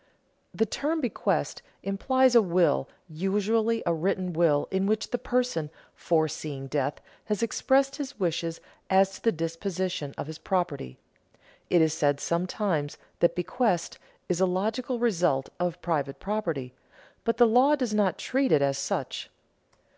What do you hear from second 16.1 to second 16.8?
property,